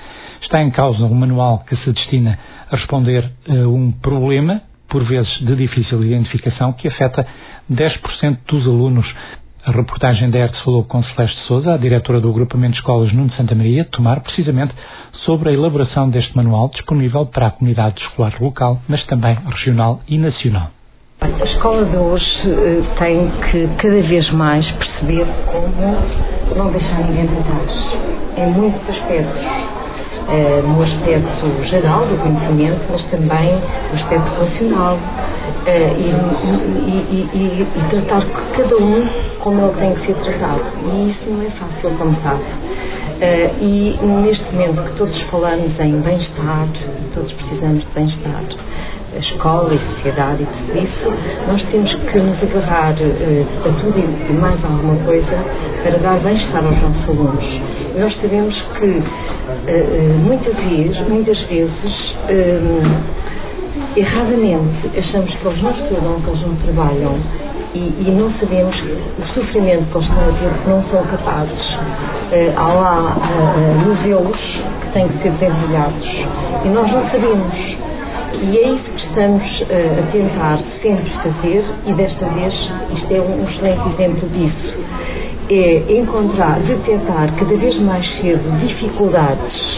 Está 0.41 0.61
em 0.63 0.71
causa 0.71 1.03
um 1.03 1.13
manual 1.13 1.59
que 1.67 1.77
se 1.77 1.91
destina 1.91 2.39
a 2.71 2.75
responder 2.75 3.29
a 3.47 3.67
um 3.67 3.91
problema, 3.91 4.61
por 4.89 5.03
vezes 5.05 5.31
de 5.41 5.55
difícil 5.55 6.03
identificação, 6.03 6.73
que 6.73 6.87
afeta 6.87 7.25
10% 7.71 8.37
dos 8.47 8.65
alunos. 8.65 9.05
A 9.65 9.71
reportagem 9.71 10.31
da 10.31 10.39
ERTS 10.39 10.59
falou 10.63 10.83
com 10.85 11.03
Celeste 11.03 11.39
Souza, 11.45 11.75
a 11.75 11.77
diretora 11.77 12.19
do 12.19 12.29
agrupamento 12.31 12.73
de 12.73 12.79
escolas 12.79 13.13
Nuno 13.13 13.31
Santa 13.33 13.53
Maria, 13.53 13.85
Tomar, 13.85 14.21
precisamente 14.21 14.73
sobre 15.29 15.51
a 15.51 15.53
elaboração 15.53 16.09
deste 16.09 16.35
manual 16.35 16.69
disponível 16.69 17.23
para 17.23 17.45
a 17.45 17.51
comunidade 17.51 18.01
escolar 18.01 18.33
local, 18.41 18.79
mas 18.89 19.05
também 19.05 19.37
regional 19.45 19.99
e 20.07 20.17
nacional. 20.17 20.69
A 21.21 21.45
escola 21.45 21.85
de 21.85 21.97
hoje 21.97 22.25
uh, 22.47 22.83
tem 22.97 23.29
que 23.51 23.67
cada 23.77 24.01
vez 24.01 24.27
mais 24.31 24.65
perceber 24.71 25.27
como 25.51 26.57
não 26.57 26.71
deixar 26.71 27.07
ninguém 27.07 27.27
para 27.27 27.43
trás, 27.43 27.71
em 28.37 28.51
muitos 28.53 28.89
aspectos. 28.89 29.69
Uh, 30.29 30.67
no 30.67 30.83
aspecto 30.83 31.69
geral 31.69 32.05
do 32.07 32.17
conhecimento, 32.17 32.81
mas 32.91 33.03
também 33.11 33.53
no 33.53 33.99
aspecto 33.99 34.31
relacional. 34.31 34.95
Uh, 34.95 35.93
e, 35.99 36.09
e, 36.89 37.29
e, 37.33 37.61
e, 37.61 37.89
tratar 37.89 38.25
cada 38.55 38.77
um 38.77 39.07
como 39.41 39.61
ele 39.61 39.79
tem 39.79 39.93
que 39.93 40.07
ser 40.07 40.15
tratado. 40.23 40.63
E 40.85 41.11
isso 41.11 41.29
não 41.29 41.41
é 41.43 41.49
fácil, 41.51 41.97
como 41.97 42.15
sabe. 42.23 42.43
E 43.61 43.97
neste 44.01 44.45
momento 44.53 44.81
que 44.83 44.97
todos 44.97 45.21
falamos 45.23 45.77
em 45.79 45.99
bem-estar, 46.01 46.67
todos 47.13 47.31
precisamos 47.33 47.81
de 47.81 47.87
bem-estar, 47.93 48.43
a 49.13 49.19
escola 49.19 49.73
e 49.73 49.79
sociedade 49.95 50.43
e 50.43 50.45
tudo 50.45 50.77
isso, 50.77 51.13
nós 51.47 51.61
temos 51.71 51.93
que 51.95 52.19
nos 52.19 52.43
agarrar 52.43 52.93
uh, 52.93 53.67
a 53.67 53.81
tudo 53.81 53.99
e 53.99 54.33
mais 54.33 54.63
alguma 54.63 54.95
coisa 55.03 55.43
para 55.83 55.97
dar 55.97 56.19
bem-estar 56.19 56.63
aos 56.63 56.81
nossos 56.81 57.09
alunos. 57.09 57.61
Nós 57.97 58.15
sabemos 58.21 58.55
que 58.79 58.85
uh, 58.85 60.19
muitas 60.23 60.55
vezes, 60.55 61.07
muitas 61.09 61.39
vezes 61.43 62.09
erradamente 63.95 64.91
achamos 64.97 65.33
que 65.35 65.47
eles 65.47 65.61
não 65.61 65.71
estudam, 65.71 66.21
que 66.21 66.29
eles 66.29 66.41
não 66.41 66.55
trabalham 66.55 67.15
e, 67.73 67.77
e, 67.79 68.11
não 68.11 68.31
sabemos 68.39 68.75
o 69.19 69.25
sofrimento 69.33 69.85
que 69.91 69.97
eles 69.97 70.09
estão 70.09 70.29
a 70.29 70.33
ter, 70.33 70.63
que 70.63 70.69
não 70.69 70.83
são 70.89 71.03
capazes. 71.03 71.69
Uh, 71.69 72.53
há 72.55 72.73
lá 72.73 73.15
uh, 73.15 73.87
modelos 73.87 74.61
que 74.81 74.91
têm 74.93 75.07
que 75.07 75.21
ser 75.21 75.31
desenvolvidos 75.33 76.07
e 76.65 76.67
nós 76.69 76.91
não 76.91 77.09
sabemos. 77.09 77.53
E 78.41 78.57
é 78.57 78.69
isso 78.69 78.83
que 78.83 79.05
estamos 79.05 79.61
uh, 79.61 79.99
a 79.99 80.11
tentar 80.11 80.59
sempre 80.81 81.09
fazer 81.21 81.63
e 81.85 81.93
desta 81.93 82.25
vez 82.25 82.53
isto 82.95 83.13
é 83.13 83.21
um 83.21 83.47
excelente 83.47 83.89
exemplo 83.93 84.29
disso. 84.29 84.77
É 85.51 85.99
encontrar, 85.99 86.59
detectar 86.61 87.33
cada 87.35 87.55
vez 87.55 87.79
mais 87.81 88.05
cedo 88.21 88.59
dificuldades 88.65 89.69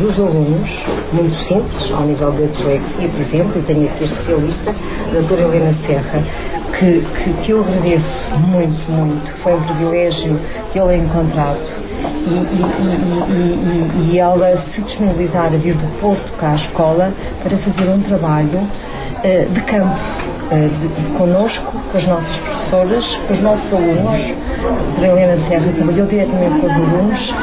dos 0.00 0.18
alunos, 0.18 0.68
muito 1.12 1.36
simples, 1.46 1.92
ao 1.92 2.02
nível 2.02 2.32
da 2.32 2.46
dislexia, 2.46 3.08
por 3.08 3.20
exemplo, 3.20 3.58
e 3.60 3.62
tenho 3.62 3.86
aqui 3.86 4.04
a 4.04 4.06
especialista, 4.06 4.70
a 4.70 5.12
doutora 5.12 5.42
Helena 5.42 5.76
Serra, 5.86 6.24
que, 6.78 7.00
que, 7.00 7.32
que 7.42 7.50
eu 7.50 7.60
agradeço 7.60 8.38
muito, 8.46 8.90
muito. 8.90 9.30
Foi 9.42 9.54
um 9.54 9.62
privilégio 9.62 10.40
tê-la 10.72 10.94
encontrado 10.94 11.58
e, 11.98 12.30
e, 12.30 12.64
e, 13.32 14.12
e, 14.12 14.18
ela 14.18 14.62
se 14.74 14.80
disponibilizar 14.82 15.46
a 15.46 15.56
vir 15.56 15.74
do 15.74 16.00
Porto 16.00 16.32
cá 16.38 16.52
à 16.52 16.54
escola 16.56 17.12
para 17.42 17.56
fazer 17.58 17.90
um 17.90 18.02
trabalho 18.02 18.58
uh, 18.58 19.52
de 19.52 19.60
campo 19.62 19.96
uh, 20.52 20.68
de, 20.78 21.18
conosco, 21.18 21.72
com 21.90 21.98
as 21.98 22.06
nossas 22.06 22.36
professoras, 22.36 23.04
com 23.26 23.34
os 23.34 23.40
nossos 23.40 23.72
alunos. 23.72 24.48
A 24.98 25.06
Helena 25.06 25.48
Serra 25.48 25.72
trabalhou 25.76 26.06
diretamente 26.06 26.60
com 26.60 26.66
os 26.66 26.72
alunos 26.72 27.34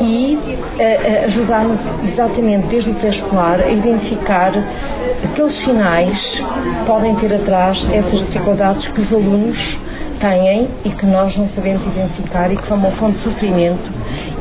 e 0.00 0.36
uh, 0.36 1.24
ajudar-nos 1.26 1.80
exatamente 2.12 2.66
desde 2.66 2.90
o 2.90 2.94
pré-escolar 2.94 3.60
a 3.60 3.70
identificar 3.70 4.52
aqueles 5.24 5.64
sinais 5.64 6.35
podem 6.86 7.14
ter 7.16 7.34
atrás 7.34 7.78
essas 7.92 8.20
dificuldades 8.26 8.86
que 8.88 9.00
os 9.00 9.12
alunos 9.12 9.58
têm 10.20 10.68
e 10.84 10.90
que 10.90 11.06
nós 11.06 11.36
não 11.36 11.48
sabemos 11.54 11.82
identificar 11.86 12.50
e 12.50 12.56
que 12.56 12.68
são 12.68 12.76
uma 12.76 12.90
fonte 12.92 13.18
de 13.18 13.24
sofrimento 13.24 13.90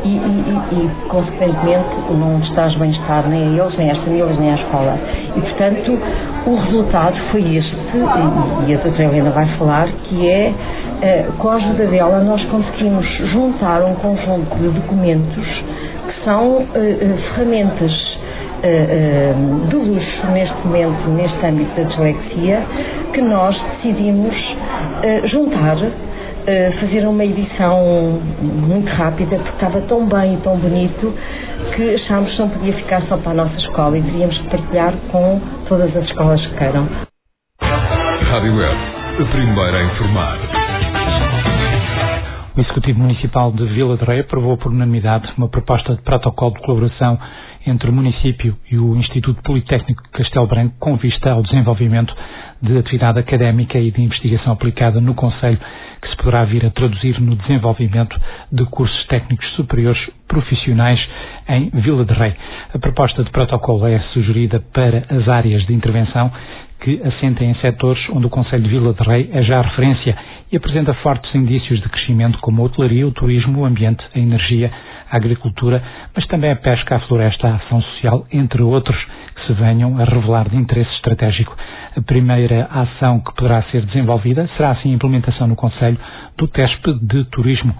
e, 0.03 0.07
e, 0.07 0.11
e, 0.11 0.85
e 0.85 0.89
consequentemente, 1.09 1.89
não 2.11 2.39
estás 2.39 2.75
bem-estar 2.75 3.27
nem 3.27 3.41
a 3.41 3.63
eles, 3.63 3.77
nem 3.77 3.91
às 3.91 3.97
famílias, 3.97 4.39
nem 4.39 4.51
à 4.51 4.55
escola. 4.55 4.97
E, 5.35 5.41
portanto, 5.41 5.99
o 6.45 6.55
resultado 6.55 7.17
foi 7.31 7.57
este, 7.57 7.75
e, 7.75 8.69
e 8.69 8.75
a 8.75 8.77
doutora 8.77 9.03
Helena 9.03 9.31
vai 9.31 9.47
falar, 9.57 9.87
que 9.87 10.29
é, 10.29 10.53
eh, 11.01 11.25
com 11.39 11.49
a 11.49 11.55
ajuda 11.55 11.87
dela, 11.87 12.19
nós 12.23 12.43
conseguimos 12.45 13.05
juntar 13.31 13.81
um 13.81 13.95
conjunto 13.95 14.55
de 14.55 14.69
documentos 14.69 15.45
que 15.45 16.23
são 16.23 16.63
eh, 16.75 16.97
eh, 17.01 17.17
ferramentas 17.33 18.04
de 19.69 19.75
luxo 19.75 20.27
neste 20.33 20.55
momento, 20.65 21.09
neste 21.09 21.45
âmbito 21.45 21.75
da 21.75 21.83
dislexia, 21.83 22.63
que 23.13 23.21
nós 23.21 23.55
decidimos 23.77 24.35
juntar 25.25 25.77
fazer 26.79 27.07
uma 27.07 27.25
edição 27.25 28.19
muito 28.41 28.87
rápida 28.91 29.37
porque 29.37 29.49
estava 29.49 29.81
tão 29.81 30.07
bem 30.07 30.35
e 30.35 30.37
tão 30.37 30.57
bonito 30.57 31.13
que 31.75 31.95
achámos 31.95 32.31
que 32.31 32.39
não 32.39 32.49
podia 32.49 32.73
ficar 32.73 33.01
só 33.03 33.17
para 33.17 33.31
a 33.31 33.35
nossa 33.35 33.55
escola 33.57 33.97
e 33.97 34.01
teríamos 34.03 34.37
que 34.37 34.49
partilhar 34.49 34.93
com 35.11 35.41
todas 35.67 35.95
as 35.95 36.03
escolas 36.05 36.39
que 36.45 36.55
queiram. 36.55 36.87
Rádio 37.61 38.57
Web, 38.57 38.77
a 39.21 39.25
primeira 39.31 39.77
a 39.77 39.83
informar. 39.85 40.37
O 42.55 42.61
Executivo 42.61 42.99
Municipal 42.99 43.51
de 43.51 43.65
Vila 43.65 43.97
de 43.97 44.05
Rei 44.05 44.21
aprovou 44.21 44.55
por 44.57 44.71
unanimidade 44.71 45.27
uma 45.37 45.49
proposta 45.49 45.95
de 45.95 46.01
protocolo 46.03 46.53
de 46.53 46.61
colaboração 46.61 47.17
entre 47.65 47.89
o 47.89 47.93
município 47.93 48.55
e 48.71 48.77
o 48.77 48.95
Instituto 48.95 49.41
Politécnico 49.41 50.03
de 50.03 50.09
Castelo 50.09 50.47
Branco 50.47 50.75
com 50.79 50.95
vista 50.97 51.31
ao 51.31 51.43
desenvolvimento 51.43 52.15
de 52.61 52.77
atividade 52.77 53.19
académica 53.19 53.77
e 53.79 53.91
de 53.91 54.01
investigação 54.01 54.53
aplicada 54.53 55.01
no 55.01 55.13
Conselho 55.13 55.59
que 56.01 56.09
se 56.09 56.15
poderá 56.17 56.45
vir 56.45 56.65
a 56.65 56.69
traduzir 56.69 57.19
no 57.19 57.35
desenvolvimento 57.35 58.19
de 58.51 58.65
cursos 58.65 59.05
técnicos 59.07 59.47
superiores 59.55 59.99
profissionais 60.27 60.99
em 61.49 61.69
Vila 61.81 62.05
de 62.05 62.13
Rei. 62.13 62.33
A 62.73 62.79
proposta 62.79 63.23
de 63.23 63.31
protocolo 63.31 63.87
é 63.87 63.99
sugerida 64.13 64.59
para 64.73 65.03
as 65.09 65.27
áreas 65.27 65.65
de 65.65 65.73
intervenção 65.73 66.31
que 66.81 67.01
assentem 67.03 67.49
em 67.49 67.55
setores 67.55 68.01
onde 68.11 68.27
o 68.27 68.29
Conselho 68.29 68.63
de 68.63 68.69
Vila 68.69 68.93
de 68.93 69.03
Rei 69.03 69.29
é 69.33 69.41
já 69.43 69.61
referência 69.61 70.15
e 70.51 70.57
apresenta 70.57 70.93
fortes 70.95 71.33
indícios 71.33 71.81
de 71.81 71.89
crescimento 71.89 72.37
como 72.39 72.61
a 72.61 72.65
hotelaria, 72.65 73.07
o 73.07 73.11
turismo, 73.11 73.61
o 73.61 73.65
ambiente, 73.65 74.03
a 74.13 74.19
energia, 74.19 74.71
a 75.11 75.15
agricultura, 75.17 75.81
mas 76.15 76.25
também 76.27 76.51
a 76.51 76.55
pesca, 76.55 76.95
a 76.95 76.99
floresta, 77.01 77.47
a 77.47 77.55
ação 77.55 77.81
social, 77.81 78.25
entre 78.31 78.61
outros, 78.61 78.97
que 79.35 79.47
se 79.47 79.53
venham 79.53 79.99
a 79.99 80.03
revelar 80.03 80.49
de 80.49 80.57
interesse 80.57 80.91
estratégico. 80.95 81.55
A 81.95 82.01
primeira 82.01 82.65
ação 82.71 83.19
que 83.19 83.33
poderá 83.35 83.63
ser 83.63 83.85
desenvolvida 83.85 84.49
será 84.57 84.71
assim 84.71 84.91
a 84.91 84.95
implementação 84.95 85.47
no 85.47 85.55
Conselho 85.55 85.97
do 86.37 86.47
TESP 86.47 86.93
de 87.01 87.23
Turismo. 87.25 87.73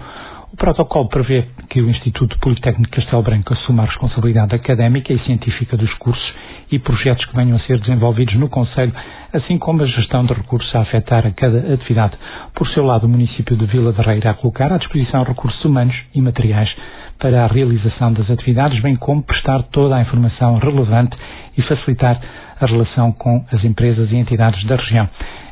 O 0.52 0.56
protocolo 0.56 1.08
prevê 1.08 1.44
que 1.68 1.82
o 1.82 1.90
Instituto 1.90 2.38
Politécnico 2.38 2.96
Castelo 2.96 3.22
Branco 3.22 3.52
assuma 3.52 3.82
a 3.82 3.86
responsabilidade 3.86 4.54
académica 4.54 5.12
e 5.12 5.18
científica 5.20 5.76
dos 5.76 5.92
cursos 5.94 6.32
e 6.70 6.78
projetos 6.78 7.24
que 7.26 7.36
venham 7.36 7.56
a 7.56 7.60
ser 7.60 7.78
desenvolvidos 7.78 8.34
no 8.36 8.48
Conselho, 8.48 8.92
assim 9.32 9.58
como 9.58 9.82
a 9.82 9.86
gestão 9.86 10.24
de 10.24 10.32
recursos 10.32 10.74
a 10.74 10.80
afetar 10.80 11.26
a 11.26 11.30
cada 11.30 11.74
atividade. 11.74 12.14
Por 12.54 12.66
seu 12.68 12.84
lado, 12.84 13.04
o 13.04 13.08
município 13.08 13.56
de 13.56 13.66
Vila 13.66 13.92
de 13.92 14.00
Rei 14.00 14.16
irá 14.16 14.34
colocar 14.34 14.72
à 14.72 14.78
disposição 14.78 15.24
recursos 15.24 15.62
humanos 15.64 15.94
e 16.14 16.22
materiais 16.22 16.70
para 17.18 17.44
a 17.44 17.46
realização 17.46 18.12
das 18.12 18.30
atividades, 18.30 18.80
bem 18.82 18.96
como 18.96 19.22
prestar 19.22 19.62
toda 19.64 19.96
a 19.96 20.02
informação 20.02 20.58
relevante 20.58 21.16
e 21.56 21.62
facilitar 21.62 22.20
a 22.60 22.66
relação 22.66 23.12
com 23.12 23.44
as 23.52 23.64
empresas 23.64 24.10
e 24.10 24.16
entidades 24.16 24.64
da 24.66 24.76
região. 24.76 25.08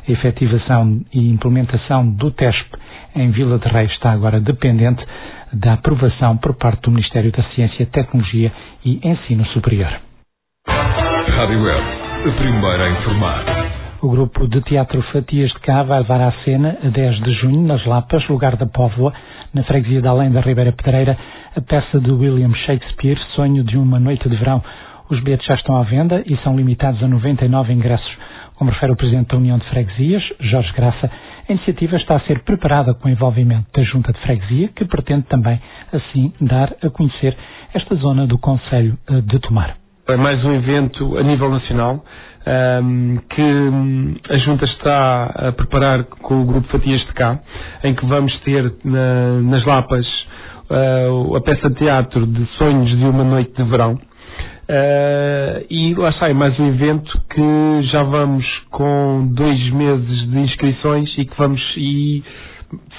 A 0.07 0.11
efetivação 0.11 1.01
e 1.13 1.29
implementação 1.29 2.07
do 2.07 2.31
TESP 2.31 2.77
em 3.15 3.31
Vila 3.31 3.57
de 3.57 3.67
Reis 3.67 3.91
está 3.91 4.11
agora 4.11 4.39
dependente 4.39 5.03
da 5.53 5.73
aprovação 5.73 6.37
por 6.37 6.55
parte 6.55 6.81
do 6.81 6.91
Ministério 6.91 7.31
da 7.31 7.43
Ciência, 7.55 7.85
Tecnologia 7.85 8.51
e 8.83 8.99
Ensino 9.07 9.45
Superior. 9.47 9.99
Rádio 10.67 11.63
Web, 11.63 11.83
a 12.27 12.31
primeira 12.37 12.83
a 12.83 12.89
informar. 12.91 13.85
O 14.01 14.09
grupo 14.09 14.47
de 14.47 14.61
teatro 14.61 15.01
Fatias 15.11 15.51
de 15.51 15.59
Cá 15.61 15.83
vai 15.83 15.99
levar 15.99 16.21
à 16.21 16.31
cena, 16.43 16.77
a 16.83 16.89
10 16.89 17.23
de 17.23 17.33
junho, 17.33 17.65
nas 17.65 17.83
Lapas, 17.85 18.27
lugar 18.27 18.55
da 18.55 18.65
Póvoa, 18.65 19.13
na 19.55 19.63
freguesia 19.63 20.01
de 20.01 20.07
Além 20.07 20.31
da 20.31 20.41
Ribeira 20.41 20.73
Pedreira, 20.73 21.17
a 21.55 21.61
peça 21.61 21.97
de 21.99 22.11
William 22.11 22.53
Shakespeare, 22.65 23.17
Sonho 23.35 23.63
de 23.63 23.77
uma 23.77 23.97
Noite 23.97 24.27
de 24.27 24.35
Verão. 24.35 24.61
Os 25.09 25.23
bilhetes 25.23 25.47
já 25.47 25.55
estão 25.55 25.77
à 25.77 25.83
venda 25.83 26.21
e 26.25 26.35
são 26.43 26.57
limitados 26.57 27.01
a 27.01 27.07
99 27.07 27.71
ingressos. 27.71 28.17
Como 28.55 28.69
refere 28.69 28.91
o 28.91 28.97
Presidente 28.97 29.29
da 29.29 29.37
União 29.37 29.57
de 29.57 29.65
Freguesias, 29.69 30.23
Jorge 30.41 30.73
Graça, 30.73 31.09
a 31.47 31.51
iniciativa 31.51 31.95
está 31.95 32.17
a 32.17 32.19
ser 32.21 32.39
preparada 32.39 32.93
com 32.93 33.07
o 33.07 33.11
envolvimento 33.11 33.67
da 33.73 33.83
Junta 33.83 34.11
de 34.11 34.19
Freguesia, 34.19 34.67
que 34.75 34.83
pretende 34.83 35.23
também, 35.27 35.59
assim, 35.93 36.33
dar 36.41 36.73
a 36.83 36.89
conhecer 36.89 37.37
esta 37.73 37.95
zona 37.95 38.27
do 38.27 38.37
Conselho 38.37 38.97
eh, 39.07 39.21
de 39.21 39.39
Tomar. 39.39 39.84
É 40.07 40.15
mais 40.15 40.45
um 40.45 40.53
evento 40.53 41.17
a 41.17 41.23
nível 41.23 41.49
nacional 41.49 42.05
um, 42.83 43.17
que 43.27 43.41
hum, 43.41 44.13
a 44.29 44.37
Junta 44.37 44.63
está 44.65 45.25
a 45.47 45.51
preparar 45.51 46.03
com 46.03 46.43
o 46.43 46.45
Grupo 46.45 46.67
Fatias 46.67 47.01
de 47.01 47.13
Cá, 47.13 47.39
em 47.83 47.95
que 47.95 48.05
vamos 48.05 48.31
ter 48.41 48.71
na, 48.83 49.41
nas 49.41 49.65
Lapas 49.65 50.05
uh, 50.69 51.35
a 51.35 51.41
peça 51.41 51.71
de 51.71 51.75
teatro 51.77 52.27
de 52.27 52.45
Sonhos 52.57 52.95
de 52.95 53.03
uma 53.03 53.23
Noite 53.23 53.51
de 53.55 53.63
Verão. 53.63 53.93
Uh, 53.95 55.65
e 55.71 55.95
lá 55.95 56.11
sai 56.13 56.35
mais 56.35 56.59
um 56.59 56.67
evento 56.67 57.11
que 57.31 57.81
já 57.91 58.03
vamos 58.03 58.45
com 58.69 59.27
dois 59.33 59.71
meses 59.71 60.29
de 60.29 60.39
inscrições 60.39 61.09
e 61.17 61.25
que 61.25 61.35
vamos 61.35 61.61
e 61.77 62.23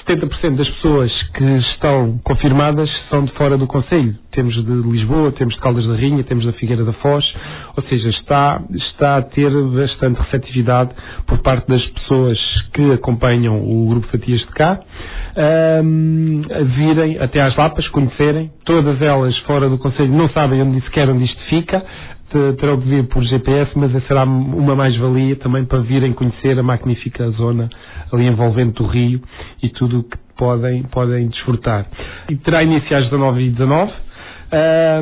70% 0.06 0.56
das 0.56 0.68
pessoas 0.68 1.12
que 1.35 1.44
estão 1.44 2.18
confirmadas 2.23 2.88
são 3.11 3.25
de 3.25 3.32
fora 3.32 3.58
do 3.58 3.66
Conselho. 3.66 4.14
Temos 4.30 4.54
de 4.54 4.73
Lisboa, 4.88 5.32
temos 5.32 5.54
de 5.54 5.61
Caldas 5.61 5.87
da 5.87 5.94
Rainha, 5.94 6.23
temos 6.23 6.46
da 6.46 6.52
Figueira 6.52 6.85
da 6.85 6.92
Foz, 6.94 7.25
ou 7.76 7.82
seja, 7.85 8.08
está, 8.11 8.62
está 8.75 9.16
a 9.16 9.23
ter 9.23 9.50
bastante 9.50 10.20
receptividade 10.20 10.90
por 11.26 11.38
parte 11.38 11.66
das 11.68 11.85
pessoas 11.87 12.38
que 12.73 12.92
acompanham 12.92 13.61
o 13.61 13.88
Grupo 13.88 14.06
Fatias 14.08 14.40
de 14.40 14.46
Cá, 14.52 14.80
um, 15.85 16.42
a 16.50 16.62
virem 16.62 17.18
até 17.18 17.40
às 17.40 17.56
Lapas, 17.56 17.88
conhecerem, 17.88 18.50
todas 18.64 19.00
elas 19.02 19.37
fora 19.40 19.68
do 19.68 19.78
Conselho 19.78 20.12
não 20.12 20.28
sabem 20.30 20.62
onde 20.62 20.80
sequer 20.82 21.08
onde 21.08 21.25
isto 21.25 21.42
fica, 21.49 21.85
terão 22.58 22.80
que 22.80 22.88
vir 22.88 23.04
por 23.08 23.22
GPS, 23.24 23.70
mas 23.76 23.90
será 24.06 24.24
uma 24.24 24.74
mais-valia 24.74 25.36
também 25.36 25.64
para 25.64 25.80
virem 25.80 26.12
conhecer 26.12 26.58
a 26.58 26.62
magnífica 26.62 27.28
zona 27.30 27.68
ali 28.12 28.26
envolvente 28.26 28.74
do 28.74 28.86
rio 28.86 29.20
e 29.62 29.68
tudo 29.70 30.00
o 30.00 30.02
que 30.04 30.16
podem, 30.36 30.82
podem 30.84 31.28
desfrutar. 31.28 31.86
E 32.28 32.36
terá 32.36 32.62
início 32.62 32.96
às 32.96 33.04
19 33.04 33.42
e 33.42 33.50
19 33.50 33.92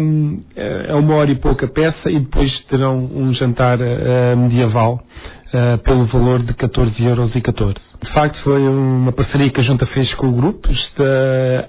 um, 0.01 0.43
é 0.57 0.95
uma 0.95 1.15
hora 1.17 1.31
e 1.31 1.35
pouca 1.37 1.67
peça 1.69 2.11
e 2.11 2.19
depois 2.19 2.51
terão 2.71 2.99
um 3.15 3.35
jantar 3.35 3.79
uh, 3.79 4.37
medieval 4.37 5.03
uh, 5.53 5.79
pelo 5.83 6.07
valor 6.07 6.43
de 6.43 6.55
14 6.55 7.03
euros 7.05 7.31
e 7.35 7.41
14. 7.41 7.75
De 8.05 8.13
facto, 8.13 8.39
foi 8.43 8.61
uma 8.61 9.13
parceria 9.13 9.49
que 9.51 9.61
a 9.61 9.65
Junta 9.65 9.87
fez 9.87 10.13
com 10.15 10.29
o 10.29 10.33
grupo. 10.33 10.71
Está, 10.71 11.05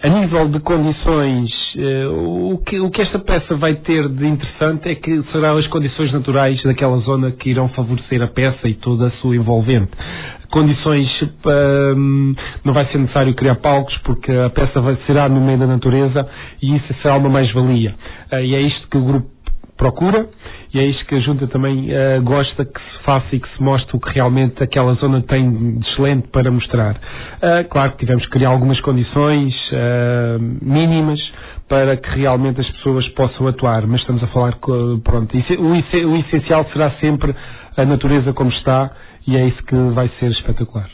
a 0.04 0.10
nível 0.10 0.50
de 0.50 0.60
condições, 0.60 1.50
eh, 1.78 2.08
o 2.08 2.58
que, 2.66 2.78
o 2.78 2.92
que 2.92 3.02
esta 3.02 3.20
peça 3.20 3.56
vai 3.56 3.76
ter 3.76 4.10
de 4.10 4.28
interessante 4.28 4.90
é 4.90 4.96
que 4.96 5.24
serão 5.32 5.58
as 5.58 5.66
condições 5.68 6.12
naturais 6.12 6.62
daquela 6.64 6.98
zona 6.98 7.32
que 7.32 7.50
irão 7.52 7.70
favorecer 7.70 8.22
a 8.22 8.28
peça 8.28 8.68
e 8.68 8.74
toda 8.74 9.08
a 9.08 9.12
sua 9.22 9.36
envolvente 9.36 9.92
condições 10.52 11.10
um, 11.98 12.34
não 12.64 12.74
vai 12.74 12.86
ser 12.86 12.98
necessário 13.00 13.34
criar 13.36 13.56
palcos 13.56 13.98
porque 14.06 14.32
a 14.32 14.50
peça 14.50 14.80
vai, 14.80 14.98
será 15.06 15.28
no 15.28 15.42
meio 15.42 15.58
da 15.58 15.68
natureza 15.68 16.26
e 16.62 16.78
isso 16.78 16.94
será 17.02 17.18
uma 17.18 17.28
mais-valia. 17.28 17.94
Uh, 18.32 18.38
e 18.38 18.56
é 18.56 18.62
isto 18.62 18.88
que 18.88 18.98
o 18.98 19.04
grupo 19.04 19.35
procura 19.78 20.28
e 20.74 20.80
é 20.80 20.86
isto 20.86 21.06
que 21.06 21.16
a 21.16 21.20
Junta 21.20 21.48
também 21.48 21.90
uh, 21.90 22.22
gosta 22.22 22.66
que 22.66 22.80
se 22.80 23.04
faça 23.04 23.36
e 23.36 23.40
que 23.40 23.50
se 23.56 23.64
mostre 23.64 23.96
o 23.96 24.00
que 24.00 24.14
realmente 24.14 24.62
aquela 24.62 24.94
zona 24.96 25.22
tem 25.22 25.78
de 25.78 25.88
excelente 25.88 26.28
para 26.30 26.52
mostrar. 26.52 26.96
Uh, 26.96 27.68
claro 27.70 27.92
que 27.94 28.00
tivemos 28.00 28.26
que 28.26 28.32
criar 28.32 28.50
algumas 28.50 28.80
condições 28.82 29.54
uh, 29.72 30.40
mínimas 30.62 31.20
para 31.70 31.98
que 31.98 32.10
realmente 32.10 32.62
as 32.62 32.70
pessoas 32.72 33.08
possam 33.10 33.48
atuar, 33.48 33.88
mas 33.88 34.02
estamos 34.02 34.22
a 34.22 34.28
falar, 34.28 34.56
pronto, 35.04 35.36
o, 35.36 36.12
o 36.12 36.18
essencial 36.18 36.66
será 36.72 36.92
sempre 37.00 37.34
a 37.78 37.86
natureza 37.86 38.34
como 38.34 38.52
está 38.52 38.92
e 39.28 39.36
é 39.36 39.48
isso 39.48 39.64
que 39.64 39.76
vai 39.94 40.10
ser 40.20 40.30
espetacular. 40.32 40.90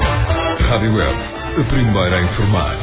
Rádio 0.00 0.94
Web, 0.96 1.18
a 1.60 1.64
primeira 1.64 2.16
a 2.16 2.22
informar. 2.22 2.76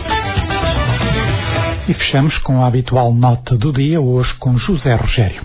E 1.88 1.94
fechamos 1.96 2.38
com 2.40 2.64
a 2.64 2.68
habitual 2.68 3.12
nota 3.12 3.58
do 3.58 3.74
dia, 3.74 4.00
hoje 4.00 4.32
com 4.40 4.56
José 4.60 4.94
Rogério. 4.94 5.42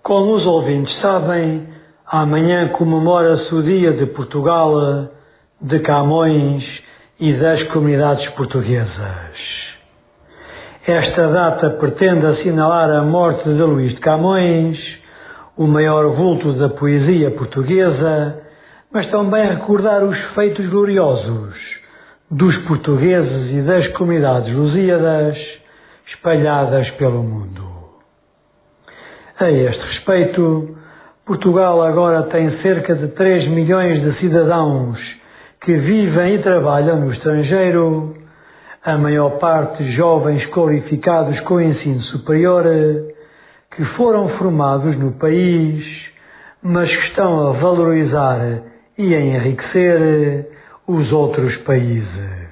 Como 0.00 0.36
os 0.36 0.46
ouvintes 0.46 0.94
sabem, 1.00 1.66
amanhã 2.06 2.68
comemora-se 2.68 3.52
o 3.52 3.62
Dia 3.64 3.94
de 3.94 4.06
Portugal, 4.06 5.08
de 5.60 5.80
Camões 5.80 6.62
e 7.18 7.32
das 7.32 7.60
comunidades 7.72 8.28
portuguesas. 8.34 9.36
Esta 10.86 11.28
data 11.28 11.70
pretende 11.70 12.24
assinalar 12.24 12.88
a 12.88 13.02
morte 13.02 13.42
de 13.42 13.62
Luís 13.62 13.94
de 13.94 14.00
Camões, 14.00 14.78
o 15.56 15.66
maior 15.66 16.14
vulto 16.14 16.52
da 16.52 16.68
poesia 16.68 17.32
portuguesa, 17.32 18.40
mas 18.92 19.10
também 19.10 19.48
recordar 19.48 20.04
os 20.04 20.16
feitos 20.34 20.64
gloriosos 20.68 21.67
dos 22.30 22.56
portugueses 22.66 23.52
e 23.52 23.62
das 23.62 23.86
comunidades 23.94 24.54
lusíadas 24.54 25.36
espalhadas 26.08 26.90
pelo 26.92 27.22
mundo. 27.22 27.66
A 29.40 29.50
este 29.50 29.82
respeito, 29.82 30.76
Portugal 31.24 31.82
agora 31.82 32.24
tem 32.24 32.60
cerca 32.60 32.94
de 32.94 33.08
3 33.08 33.48
milhões 33.48 34.02
de 34.02 34.20
cidadãos 34.20 34.98
que 35.62 35.74
vivem 35.74 36.34
e 36.34 36.42
trabalham 36.42 37.00
no 37.00 37.12
estrangeiro, 37.12 38.14
a 38.84 38.98
maior 38.98 39.38
parte 39.38 39.92
jovens 39.92 40.44
qualificados 40.50 41.38
com 41.40 41.60
ensino 41.60 42.02
superior, 42.04 42.64
que 43.74 43.84
foram 43.96 44.28
formados 44.38 44.98
no 44.98 45.12
país, 45.12 45.84
mas 46.62 46.88
que 46.88 47.06
estão 47.08 47.48
a 47.48 47.52
valorizar 47.52 48.40
e 48.98 49.14
a 49.14 49.20
enriquecer 49.20 50.57
os 50.88 51.12
outros 51.12 51.54
países. 51.58 52.48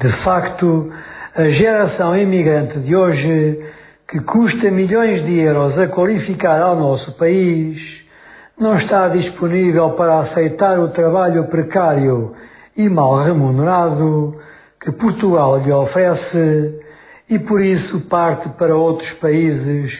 De 0.00 0.10
facto, 0.24 0.90
a 1.34 1.44
geração 1.50 2.16
imigrante 2.16 2.78
de 2.78 2.94
hoje, 2.94 3.60
que 4.08 4.20
custa 4.20 4.70
milhões 4.70 5.24
de 5.26 5.40
euros 5.40 5.76
a 5.78 5.88
qualificar 5.88 6.60
ao 6.62 6.76
nosso 6.76 7.12
país, 7.18 7.76
não 8.58 8.78
está 8.78 9.08
disponível 9.08 9.90
para 9.90 10.20
aceitar 10.20 10.78
o 10.78 10.88
trabalho 10.88 11.44
precário 11.48 12.34
e 12.76 12.88
mal 12.88 13.24
remunerado 13.24 14.36
que 14.80 14.92
Portugal 14.92 15.58
lhe 15.58 15.72
oferece 15.72 16.80
e 17.28 17.38
por 17.40 17.60
isso 17.60 18.00
parte 18.08 18.48
para 18.50 18.74
outros 18.76 19.10
países 19.14 19.92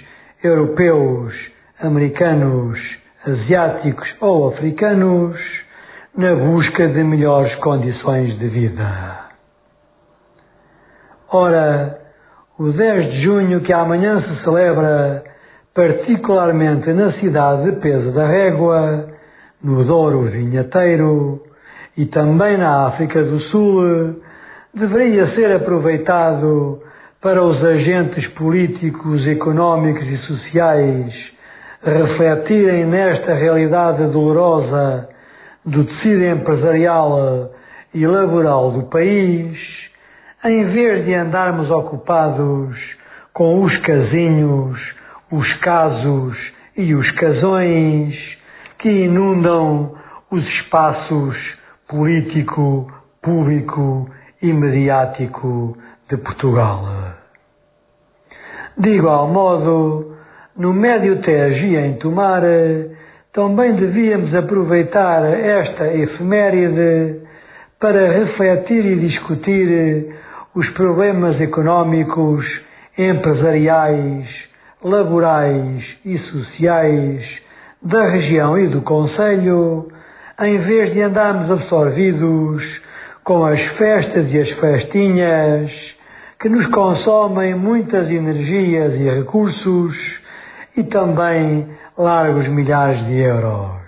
europeus, 0.43 1.35
americanos, 1.81 2.79
asiáticos 3.27 4.09
ou 4.21 4.49
africanos 4.49 5.39
na 6.17 6.35
busca 6.35 6.89
de 6.89 7.05
melhores 7.05 7.55
condições 7.57 8.39
de 8.39 8.49
vida. 8.49 9.31
Ora, 11.33 11.99
o 12.59 12.73
10 12.73 13.13
de 13.13 13.23
junho, 13.23 13.61
que 13.61 13.73
amanhã 13.73 14.21
se 14.23 14.43
celebra, 14.43 15.23
particularmente 15.75 16.93
na 16.93 17.13
cidade 17.15 17.71
de 17.71 17.81
Pesa 17.81 18.11
da 18.13 18.27
Régua, 18.27 19.09
no 19.63 19.85
Douro 19.85 20.23
Vinheteiro 20.23 21.43
e 21.97 22.07
também 22.07 22.57
na 22.57 22.87
África 22.87 23.23
do 23.23 23.39
Sul, 23.51 24.23
deveria 24.75 25.35
ser 25.35 25.53
aproveitado 25.53 26.83
para 27.21 27.43
os 27.43 27.63
agentes 27.63 28.27
políticos, 28.29 29.27
económicos 29.27 30.07
e 30.07 30.17
sociais 30.27 31.30
refletirem 31.83 32.85
nesta 32.87 33.35
realidade 33.35 34.07
dolorosa 34.09 35.09
do 35.65 35.85
tecido 35.85 36.25
empresarial 36.25 37.51
e 37.95 38.07
laboral 38.07 38.73
do 38.73 38.83
país, 38.85 39.59
em 40.45 40.65
vez 40.67 41.05
de 41.05 41.15
andarmos 41.15 41.71
ocupados 41.71 42.77
com 43.33 43.63
os 43.63 43.77
casinhos, 43.79 44.79
os 45.31 45.55
casos 45.61 46.37
e 46.77 46.95
os 46.95 47.11
casões 47.13 48.15
que 48.79 48.89
inundam 48.89 49.95
os 50.31 50.45
espaços 50.45 51.37
político, 51.89 52.91
público 53.23 54.09
e 54.41 54.53
mediático 54.53 55.77
de 56.09 56.17
Portugal. 56.17 56.85
De 58.79 58.91
igual 58.91 59.29
modo, 59.29 60.10
no 60.57 60.73
Médio 60.73 61.21
Tejo 61.23 61.67
e 61.67 61.77
em 61.77 61.95
Tomar, 61.95 62.43
também 63.33 63.75
devíamos 63.75 64.35
aproveitar 64.35 65.23
esta 65.25 65.87
efeméride 65.95 67.21
para 67.79 68.13
refletir 68.13 68.85
e 68.85 68.97
discutir 68.97 70.15
os 70.55 70.69
problemas 70.71 71.41
económicos, 71.41 72.45
empresariais, 72.99 74.27
laborais 74.83 75.85
e 76.05 76.19
sociais 76.19 77.25
da 77.83 78.09
região 78.09 78.59
e 78.59 78.69
do 78.69 78.83
Conselho, 78.83 79.89
em 80.41 80.59
vez 80.59 80.93
de 80.93 81.03
andarmos 81.03 81.51
absorvidos 81.51 82.63
com 83.25 83.45
as 83.45 83.61
festas 83.77 84.27
e 84.33 84.39
as 84.39 84.51
festinhas 84.59 85.71
que 86.41 86.49
nos 86.49 86.67
consomem 86.69 87.55
muitas 87.55 88.11
energias 88.11 88.95
e 88.95 89.19
recursos 89.19 90.20
e 90.81 90.85
também 90.85 91.69
largos 91.97 92.49
milhares 92.49 93.05
de 93.07 93.15
euros. 93.15 93.81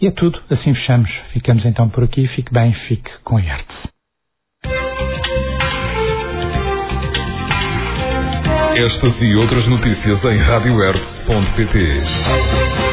E 0.00 0.06
é 0.06 0.10
tudo, 0.12 0.40
assim 0.50 0.74
fechamos. 0.74 1.10
Ficamos 1.32 1.64
então 1.64 1.88
por 1.88 2.04
aqui. 2.04 2.26
Fique 2.28 2.52
bem, 2.52 2.72
fique 2.86 3.10
com 3.24 3.36
a 3.36 3.40
arte. 3.40 3.88
Estas 8.76 9.20
e 9.20 9.34
outras 9.34 9.66
notícias 9.66 10.24
em 10.24 10.38
radioerte.pt 10.38 12.87